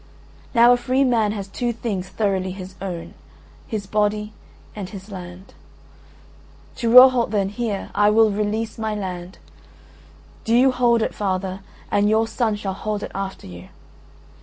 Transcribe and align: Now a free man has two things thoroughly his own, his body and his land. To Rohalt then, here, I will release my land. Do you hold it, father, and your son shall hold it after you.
Now 0.55 0.73
a 0.73 0.77
free 0.77 1.03
man 1.03 1.31
has 1.33 1.47
two 1.47 1.71
things 1.71 2.09
thoroughly 2.09 2.49
his 2.49 2.73
own, 2.81 3.13
his 3.67 3.85
body 3.85 4.33
and 4.75 4.89
his 4.89 5.11
land. 5.11 5.53
To 6.77 6.89
Rohalt 6.89 7.29
then, 7.29 7.49
here, 7.49 7.91
I 7.93 8.09
will 8.09 8.31
release 8.31 8.79
my 8.79 8.95
land. 8.95 9.37
Do 10.43 10.55
you 10.55 10.71
hold 10.71 11.03
it, 11.03 11.13
father, 11.13 11.59
and 11.91 12.09
your 12.09 12.27
son 12.27 12.55
shall 12.55 12.73
hold 12.73 13.03
it 13.03 13.11
after 13.13 13.45
you. 13.45 13.69